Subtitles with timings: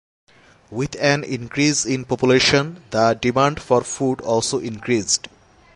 [0.71, 5.27] With an increase in population, the demand for food also increased.